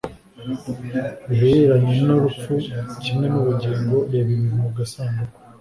[1.27, 2.53] bihereranye n urupfu
[3.03, 5.37] kimwe n ubugingo Reba ibiri mu gasanduku